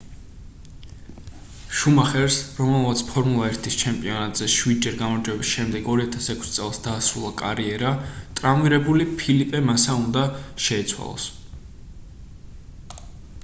[1.79, 7.93] შუმახერს რომელმაც ფორმულა 1-ის ჩემპიონატზე შვიდჯერ გამარჯვების შემდეგ 2006 წელს დაასრულა კარიერა
[8.41, 10.25] ტრავმირებული ფელიპე მასა უნდა
[10.71, 12.99] შეეცვალა